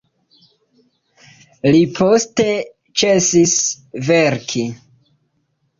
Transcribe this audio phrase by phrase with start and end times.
[1.75, 2.49] Li poste
[3.03, 3.57] ĉesis
[4.11, 4.71] verki.